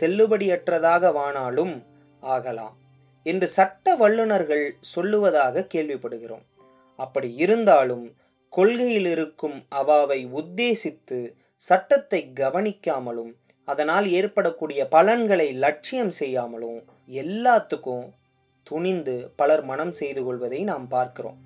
செல்லுபடியற்றதாக 0.02 1.12
வானாலும் 1.12 1.84
ஆகலாம் 2.22 2.76
என்று 3.24 3.48
சட்ட 3.48 3.96
வல்லுநர்கள் 3.96 4.76
சொல்லுவதாக 4.96 5.66
கேள்விப்படுகிறோம். 5.74 6.46
அப்படி 6.96 7.36
இருந்தாலும் 7.36 8.16
கொள்கையில் 8.50 9.06
இருக்கும் 9.06 9.66
அவாவை 9.76 10.20
உத்தேசித்து 10.36 11.20
சட்டத்தை 11.56 12.32
கவனிக்காமலும் 12.36 13.32
அதனால் 13.68 14.06
ஏற்படக்கூடிய 14.10 14.82
பலன்களை 14.88 15.48
லட்சியம் 15.64 16.14
செய்யாமலும் 16.20 16.80
எல்லாத்துக்கும் 17.24 18.06
துணிந்து 18.68 19.16
பலர் 19.36 19.64
மனம் 19.64 19.92
செய்து 19.92 20.22
கொள்வதை 20.24 20.60
நாம் 20.64 20.88
பார்க்கிறோம். 20.88 21.38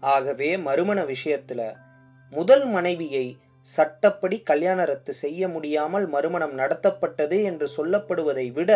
ஆகவே 0.00 0.50
மறுமண 0.58 0.98
விஷயத்துல 1.04 1.60
முதல் 2.32 2.66
மனைவியை 2.66 3.26
சட்டப்படி 3.66 4.36
கல்யாண 4.40 4.80
ரத்து 4.84 5.12
செய்ய 5.14 5.48
முடியாமல் 5.48 6.06
மறுமணம் 6.06 6.54
நடத்தப்பட்டது 6.58 7.36
என்று 7.42 7.66
சொல்லப்படுவதை 7.76 8.46
விட 8.52 8.72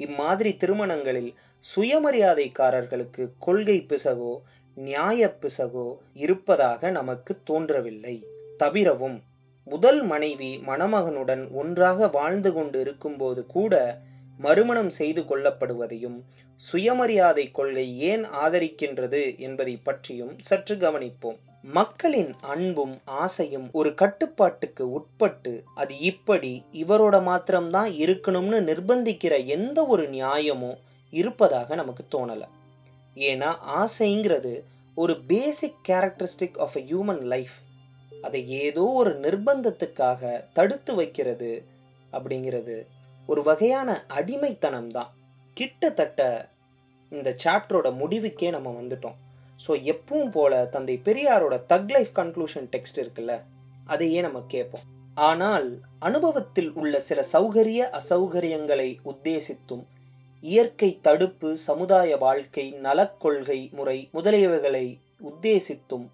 இம்மாதிரி 0.00 0.52
திருமணங்களில் 0.56 1.30
சுயமரியாதைக்காரர்களுக்கு 1.62 3.24
கொள்கை 3.38 3.78
பிசகோ 3.88 4.32
நியாய 4.76 5.20
பிசகோ 5.40 5.86
இருப்பதாக 6.14 6.90
நமக்கு 6.90 7.32
தோன்றவில்லை. 7.44 8.16
தவிரவும் 8.58 9.18
முதல் 9.64 10.02
மனைவி 10.02 10.58
மணமகனுடன் 10.66 11.50
ஒன்றாக 11.50 12.08
வாழ்ந்து 12.08 12.52
கொண்டு 12.52 12.80
இருக்கும்போது 12.80 13.46
கூட 13.46 13.98
மறுமணம் 14.38 14.90
செய்து 14.90 15.22
கொள்ளப்படுவதையும் 15.22 16.18
சுயமரியாதை 16.56 17.50
கொள்கை 17.50 17.98
ஏன் 18.00 18.24
ஆதரிக்கின்றது 18.24 19.38
என்பதை 19.38 19.76
பற்றியும் 19.76 20.38
சற்று 20.38 20.76
கவனிப்போம். 20.76 21.38
மக்களின் 21.62 22.34
அன்பும் 22.40 23.00
ஆசையும் 23.04 23.68
ஒரு 23.72 23.94
கட்டுப்பாட்டுக்கு 23.94 24.90
உட்பட்டு 24.92 25.64
அது 25.74 25.98
இப்படி 25.98 26.64
இவரோட 26.72 27.22
மாத்திரம்தான் 27.22 27.90
இருக்கணும்னு 27.90 28.60
நிர்பந்திக்கிற 28.70 29.44
எந்த 29.46 29.86
ஒரு 29.86 30.08
நியாயமும் 30.08 30.78
இருப்பதாக 31.10 31.74
நமக்கு 31.74 32.04
தோணல. 32.10 32.42
ஏன்னா 33.14 33.56
ஆசைங்கிறது 33.78 34.62
ஒரு 34.94 35.20
basic 35.20 35.82
characteristic 35.88 36.58
of 36.58 36.76
a 36.76 36.80
human 36.80 37.22
life 37.22 37.54
அதை 38.22 38.40
ஏதோ 38.64 38.84
ஒரு 39.00 39.12
நிர்பந்தத்துக்காக 39.24 40.32
தடுத்து 40.52 40.94
வைக்கிறது 40.94 41.50
அப்படிங்கிறது 42.12 42.76
ஒரு 43.28 43.42
வகையான 43.42 43.88
அடிமைத்தனம் 44.18 44.90
தான் 44.96 45.10
கிட்டத்தட்ட 45.56 46.20
இந்த 47.12 47.30
சாப்டரோட 47.44 47.88
முடிவுக்கே 48.02 48.50
நம்ம 48.50 48.68
வந்துட்டோம். 48.80 49.16
ஸோ 49.66 49.72
எப்பவும் 49.92 50.30
போல 50.30 50.52
தந்தை 50.74 50.96
பெரியாரோட 51.04 51.54
தக் 51.72 51.92
லைஃப் 51.94 52.12
கன்க்ளூஷன் 52.16 52.68
டெக்ஸ்ட் 52.74 53.00
இருக்குல்ல 53.02 53.34
அதையே 53.86 54.20
நம்ம 54.20 54.40
கேட்போம். 54.54 54.86
ஆனால் 55.28 55.66
அனுபவத்தில் 55.98 56.70
உள்ள 56.72 56.94
சில 57.08 57.20
சௌகரிய 57.32 57.80
அசௌகரியங்களை 57.98 58.88
உத்தேசித்தும் 59.12 59.84
இயற்கை 60.42 60.88
தடுப்பு 61.00 61.48
சமுதாய 61.68 62.16
வாழ்க்கை 62.16 62.64
நலக்கொள்கை 62.86 63.60
முறை 63.78 63.98
முதலியவைகளை 64.12 64.86
உத்தேசித்தும் 65.30 66.06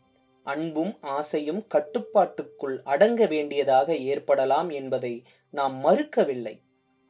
அன்பும் 0.49 0.93
ஆசையும் 1.01 1.63
கட்டுப்பாட்டுக்குள் 1.67 2.77
அடங்க 2.85 3.27
வேண்டியதாக 3.27 3.97
ஏற்படலாம் 4.11 4.71
என்பதை 4.71 5.15
நாம் 5.55 5.77
மறுக்கவில்லை. 5.85 6.55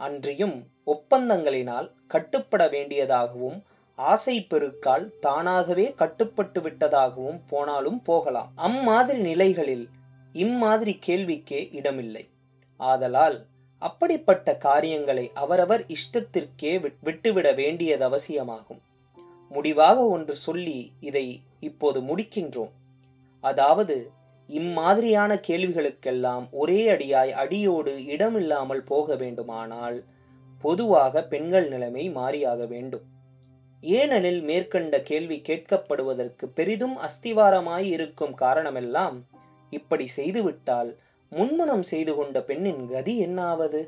அன்றியும் 0.00 0.56
ஒப்பந்தங்களினால் 0.86 1.88
கட்டுப்பட 2.08 2.62
வேண்டியதாகவும் 2.66 3.58
ஆசை 3.98 4.36
பெருக்கால் 4.42 5.06
தானாகவே 5.20 5.86
கட்டுப்பட்டு 5.92 6.60
விட்டதாகவும் 6.60 7.40
போனாலும் 7.48 8.00
போகலாம். 8.02 8.50
அம்மாதிரி 8.68 9.18
நிலைகளில் 9.20 9.86
இம்மாதிரி 10.44 10.94
கேள்விக்கே 11.06 11.60
இடமில்லை. 11.72 12.24
ஆதலால் 12.80 13.38
அப்படிப்பட்ட 13.82 14.56
காரியங்களை 14.66 15.24
அவரவர் 15.34 15.84
இஷ்டத்திற்கே 15.96 16.72
விட்டுவிட 17.02 17.48
வேண்டியது 17.52 18.04
அவசியமாகும் 18.04 18.82
முடிவாக 19.50 19.98
ஒன்று 20.06 20.34
சொல்லி 20.46 20.78
இதை 21.00 21.26
இப்போது 21.60 21.98
முடிக்கின்றோம். 22.00 22.74
அதாவது 23.40 24.10
இம்மாதிரியான 24.48 25.40
கேள்விகளுக்கெல்லாம் 25.46 26.44
ஒரே 26.50 26.90
அடியாய் 26.90 27.32
அடியோடு 27.32 28.04
இடமில்லாமல் 28.04 28.84
போக 28.84 29.16
வேண்டுமானால் 29.16 30.04
பொதுவாக 30.60 31.22
பெண்கள் 31.22 31.68
நிலைமை 31.68 32.04
மாறியாக 32.10 32.66
வேண்டும். 32.66 33.04
ஏனெனில் 33.82 34.40
மேற்கண்ட 34.42 35.00
கேள்வி 35.00 35.42
கேட்கப்படுவதற்கு 35.48 36.46
பெரிதும் 36.46 36.96
அஸ்திவாரமாய் 36.98 37.86
இருக்கும் 37.86 38.34
காரணமெல்லாம் 38.40 39.18
இப்படி 39.70 40.06
செய்துவிட்டால் 40.16 40.90
முன்மணம் 41.32 41.82
செய்து 41.82 42.14
கொண்ட 42.14 42.42
பெண்ணின் 42.42 42.88
கதி 42.88 43.26
என்னாவது? 43.26 43.80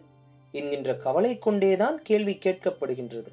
என்கின்ற 0.53 0.95
கவலை 0.95 1.39
கொண்டேதான் 1.39 2.03
கேள்வி 2.03 2.39
கேட்கப்படுகின்றது. 2.45 3.33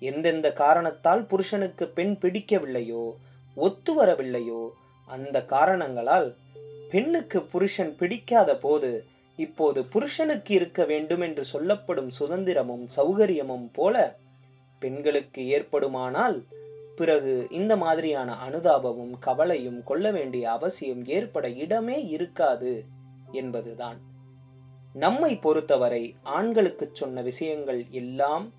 எந்தெந்த 0.00 0.52
காரணத்தால் 0.52 1.22
புருஷனுக்கு 1.26 1.88
பெண் 1.88 2.16
பிடிக்கவில்லையோ 2.20 3.04
ஒத்து 3.56 4.04
வரவில்லையோ 4.04 4.62
அந்த 5.08 5.44
காரணங்களால் 5.44 6.28
பெண்ணுக்கு 6.90 7.40
புருஷன் 7.42 7.96
பிடிக்காத 7.96 8.56
போது 8.56 8.90
இப்போது 9.36 9.84
புருஷனுக்கு 9.84 10.54
இருக்க 10.54 10.84
வேண்டும் 10.84 11.20
என்று 11.20 11.44
சொல்லப்படும் 11.44 12.10
சுதந்திரமும் 12.20 12.84
சௌகரியமும் 12.96 13.68
போல 13.72 14.16
பெண்களுக்கு 14.82 15.42
ஏற்படுமானால் 15.48 16.38
பிறகு 16.96 17.46
இந்த 17.50 17.76
மாதிரியான 17.76 18.36
அனுதாபமும் 18.48 19.14
கவலையும் 19.20 19.82
கொள்ள 19.82 20.10
வேண்டிய 20.10 20.50
அவசியம் 20.50 21.06
ஏற்பட 21.06 21.50
இடமே 21.50 22.06
இருக்காது 22.06 22.84
என்பதுதான். 23.32 23.98
நம்மை 24.92 25.36
பொறுத்தவரை 25.36 26.14
ஆண்களுக்கு 26.22 26.90
சொன்ன 26.92 27.22
விஷயங்கள் 27.22 27.86
எல்லாம் 27.90 28.52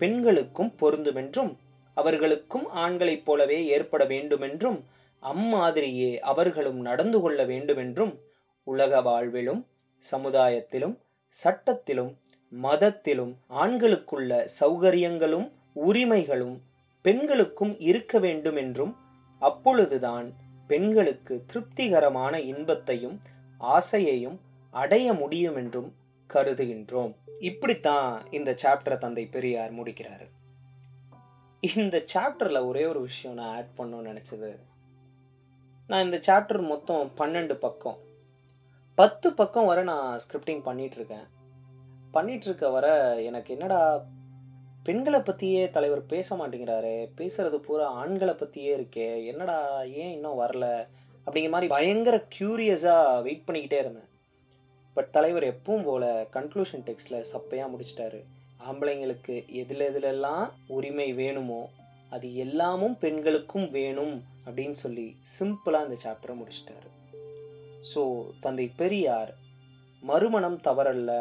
பெண்களுக்கும் 0.00 0.72
பொருந்துமென்றும் 0.80 1.52
அவர்களுக்கும் 1.96 2.66
ஆண்களைப் 2.76 3.24
போலவே 3.24 3.66
ஏற்பட 3.66 4.04
வேண்டுமென்றும் 4.04 4.78
அம்மாதிரியே 5.22 6.18
அவர்களும் 6.18 6.80
நடந்து 6.80 7.20
கொள்ள 7.20 7.44
வேண்டுமென்றும் 7.44 8.18
உலக 8.64 9.00
வாழ்விலும் 9.00 9.64
சமுதாயத்திலும் 10.10 10.98
சட்டத்திலும் 11.44 12.16
மதத்திலும் 12.48 13.36
ஆண்களுக்குள்ள 13.50 14.48
சௌகரியங்களும் 14.60 15.52
உரிமைகளும் 15.72 16.62
பெண்களுக்கும் 17.02 17.80
இருக்க 17.80 18.18
வேண்டும் 18.18 18.56
என்றும் 18.56 18.96
அப்பொழுதுதான் 19.38 20.32
பெண்களுக்கு 20.66 21.44
திருப்திகரமான 21.46 22.40
இன்பத்தையும் 22.40 23.20
ஆசையையும் 23.60 24.38
அடைய 24.70 25.12
முடியும் 25.12 25.56
என்றும் 25.56 25.94
கருதுகின்றோம். 26.28 27.14
இப்படித்தான் 27.40 28.32
இந்த 28.32 28.56
சாப்டரை 28.62 28.96
தந்தை 28.96 29.26
பெரியார் 29.26 29.74
முடிக்கிறாரு. 29.74 30.26
இந்த 31.76 32.04
சாப்டரில் 32.14 32.66
ஒரே 32.66 32.84
ஒரு 32.84 33.00
விஷயம் 33.00 33.36
நான் 33.36 33.54
ஆட் 33.54 33.74
பண்ணணும்னு 33.76 34.16
நினச்சது 34.16 34.56
நான் 35.90 36.04
இந்த 36.04 36.18
சாப்டர் 36.26 36.62
மொத்தம் 36.62 37.10
பன்னெண்டு 37.18 37.54
பக்கம். 37.54 37.98
பத்து 38.94 39.28
பக்கம் 39.32 39.66
வர 39.66 39.82
நான் 39.82 40.18
ஸ்கிரிப்டிங் 40.24 40.60
பண்ணிகிட்ருக்கேன் 40.66 41.26
பண்ணிகிட்ருக்க 42.14 42.70
வர 42.72 42.88
எனக்கு 43.22 43.50
என்னடா 43.54 43.78
பெண்களை 44.82 45.20
பற்றியே 45.20 45.70
தலைவர் 45.70 46.02
பேச 46.06 46.36
மாட்டேங்கிறாரு 46.36 46.92
பேசுகிறது 47.20 47.56
பூரா 47.56 47.86
ஆண்களை 48.02 48.34
பற்றியே 48.34 48.76
இருக்கே 48.76 49.24
என்னடா 49.26 49.58
ஏன் 49.82 50.12
இன்னும் 50.12 50.40
வரல 50.40 50.66
அப்படிங்கிற 51.26 51.54
மாதிரி 51.54 51.72
பயங்கர 51.76 52.16
க்யூரியஸாக 52.38 53.22
வெயிட் 53.22 53.46
பண்ணிக்கிட்டே 53.46 53.78
இருந்தேன். 53.78 54.08
பட் 54.94 55.10
தலைவர் 55.10 55.50
எப்பவும் 55.54 55.84
போல் 55.84 56.08
கன்க்ளூஷன் 56.36 56.86
டெக்ஸ்டில் 56.88 57.28
சப்பையாக 57.32 57.72
முடிச்சிட்டாரு. 57.74 58.20
ஆம்பளைங்களுக்கு 58.68 59.36
எதில் 59.62 59.88
எதுலெல்லாம் 59.90 60.46
உரிமை 60.66 61.12
வேணுமோ 61.12 61.70
அது 62.10 62.26
எல்லாமும் 62.34 62.98
பெண்களுக்கும் 62.98 63.70
வேணும் 63.70 64.14
அப்படின்னு 64.48 64.78
சொல்லி 64.84 65.16
சிம்பிளாக 65.38 65.86
இந்த 65.86 65.96
சாப்டரை 66.04 66.34
முடிச்சிட்டாரு. 66.40 66.88
ஸோ 67.94 68.02
தந்தை 68.40 68.66
பெரியார் 68.76 69.32
மறுமணம் 70.02 70.60
தவறல்ல 70.60 71.12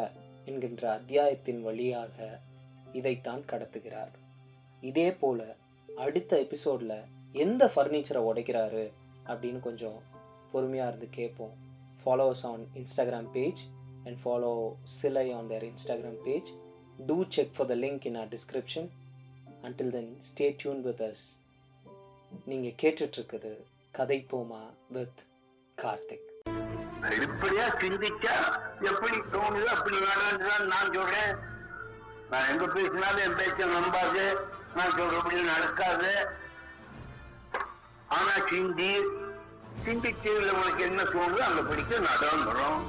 என்கின்ற 0.45 0.83
அத்தியாயத்தின் 0.99 1.61
வழியாக 1.61 2.39
இதைத்தான் 2.93 3.43
கடத்துகிறார். 3.51 4.13
இதே 4.81 5.11
போல் 5.11 5.47
அடுத்த 5.89 6.39
எபிசோடில் 6.39 6.97
எந்த 7.33 7.71
ஃபர்னிச்சரை 7.75 8.21
உடைக்கிறாரு 8.29 8.85
அப்படின்னு 9.25 9.59
கொஞ்சம் 9.59 9.97
பொறுமையாக 10.51 10.89
இருந்து 10.89 11.09
கேட்போம் 11.09 11.55
followers 12.01 12.45
on 12.51 12.63
Instagram 12.75 13.29
page 13.31 13.61
and 14.05 14.19
follow 14.23 14.53
Silai 14.97 15.25
on 15.31 15.47
their 15.47 15.65
Instagram 15.71 16.21
page 16.27 16.49
to 17.05 17.17
check 17.29 17.53
for 17.57 17.69
the 17.73 17.75
link 17.75 18.05
in 18.05 18.15
our 18.15 18.29
description 18.35 18.87
until 19.63 19.91
then 19.97 20.11
stay 20.29 20.47
tuned 20.57 20.81
with 20.81 21.01
us 21.01 21.25
நீங்க 22.45 22.87
கேட்டுட்டு 22.87 23.19
இருக்குது 23.19 23.63
கதை 23.91 24.25
போமா 24.31 24.73
வித் 24.89 25.25
கார்த்திக். 25.77 26.25
வெளிப்படையா 27.01 27.67
சிந்திச்சா 27.79 28.59
எப்படி 28.81 29.17
தோணுது? 29.17 29.63
அப்படி 29.63 29.97
வேணான்னு 29.97 30.59
நான் 30.65 30.93
சொல்றேன். 30.93 31.35
நான் 32.29 32.49
எங்க 32.49 32.67
பேசினாலும் 32.67 33.17
என் 33.17 33.33
பேச்ச 33.33 33.57
நம்பாது. 33.57 34.35
நான் 34.75 34.91
சொல்றபடி 34.91 35.43
நடக்காது. 35.43 36.27
ஆனா 38.07 38.31
சிந்தி 38.49 38.97
சிந்திச்சு 39.85 40.53
உனக்கு 40.53 40.83
என்ன 40.83 41.03
தோணுதோ 41.03 41.37
அங்க 41.37 41.61
படிக்க 41.61 41.99
நடந்துடும் 41.99 42.81